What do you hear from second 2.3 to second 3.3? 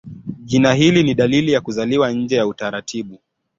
ya utaratibu.